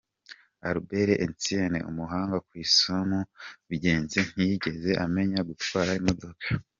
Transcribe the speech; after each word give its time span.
Albert 0.69 1.09
Einstein 1.23 1.73
umuhanga 1.89 2.37
ku 2.45 2.51
Isi 2.63 2.91
mu 3.09 3.19
bugenge 3.67 4.19
ntiyigeze 4.33 4.91
amenya 5.05 5.39
gutwara 5.49 5.91
imodoka. 6.01 6.45